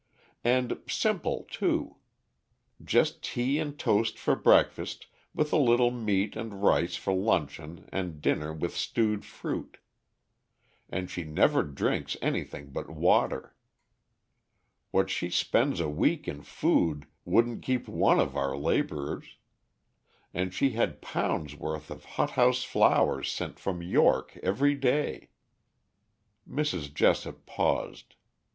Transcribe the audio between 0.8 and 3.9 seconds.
simple, too. Just tea and